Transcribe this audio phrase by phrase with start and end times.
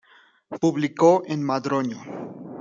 [0.59, 1.99] Publicó en Madroño.